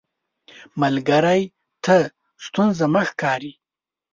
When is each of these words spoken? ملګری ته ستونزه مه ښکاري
ملګری 0.81 1.41
ته 1.85 1.97
ستونزه 2.45 2.85
مه 2.93 3.01
ښکاري 3.09 3.53